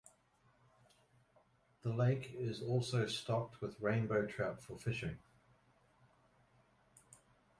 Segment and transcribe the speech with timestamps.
[1.83, 5.19] The lake is also stocked with rainbow trout for fishing.